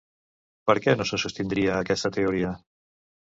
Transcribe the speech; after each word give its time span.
Per 0.69 0.75
què 0.85 0.95
no 1.01 1.05
se 1.09 1.19
sostindria 1.25 1.75
aquesta 1.83 2.13
teoria? 2.17 2.55